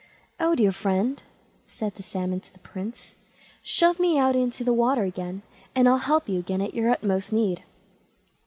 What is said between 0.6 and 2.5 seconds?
friend", said the Salmon